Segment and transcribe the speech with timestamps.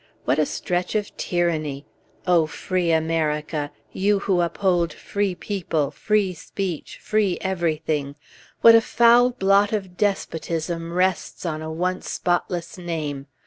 [0.25, 1.85] What a stretch of tyranny!
[2.25, 3.69] O free America!
[3.91, 8.15] You who uphold free people, free speech, free everything,
[8.61, 13.27] what a foul blot of despotism rests on a once spotless name!